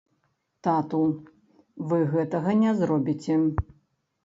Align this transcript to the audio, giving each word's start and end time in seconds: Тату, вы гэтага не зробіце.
Тату, 0.67 1.01
вы 1.93 1.99
гэтага 2.15 2.57
не 2.65 2.75
зробіце. 2.83 3.39